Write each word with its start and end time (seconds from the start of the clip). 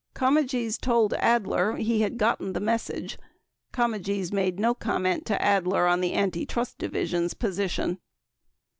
Comegys 0.15 0.79
told 0.79 1.13
Adler 1.13 1.75
he 1.75 2.01
had 2.01 2.17
gotten 2.17 2.53
the 2.53 2.59
message; 2.59 3.19
Comegys 3.71 4.33
made 4.33 4.59
no 4.59 4.73
comment 4.73 5.27
to 5.27 5.39
Adler 5.39 5.85
on 5.85 6.01
the 6.01 6.13
Anti 6.13 6.43
trust 6.47 6.79
Division's 6.79 7.35
position. 7.35 7.99